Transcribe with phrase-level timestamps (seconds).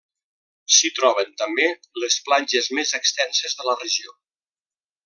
[0.75, 1.67] S'hi troben també
[2.05, 4.21] les platges més extenses de la regió.